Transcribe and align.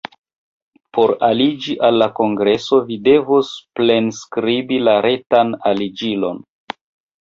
Por 0.97 1.13
aliĝi 1.27 1.75
al 1.89 2.01
la 2.03 2.09
kongreso, 2.21 2.81
vi 2.89 2.99
devos 3.11 3.55
plenskribi 3.83 4.85
la 4.91 5.01
retan 5.11 5.57
aliĝilon. 5.75 6.47